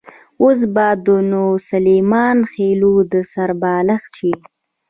[0.41, 0.87] اوس به
[1.31, 4.33] نو د سلیمان خېلو د سر بالښت شي.